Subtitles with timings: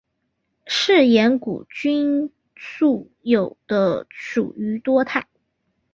[0.65, 5.27] 嗜盐古菌素有的属于多肽。